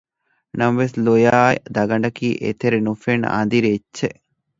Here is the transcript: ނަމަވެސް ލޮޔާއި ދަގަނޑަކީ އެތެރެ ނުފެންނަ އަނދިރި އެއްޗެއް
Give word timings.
ނަމަވެސް 0.59 0.95
ލޮޔާއި 1.05 1.57
ދަގަނޑަކީ 1.75 2.27
އެތެރެ 2.43 2.77
ނުފެންނަ 2.85 3.27
އަނދިރި 3.35 3.69
އެއްޗެއް 3.71 4.17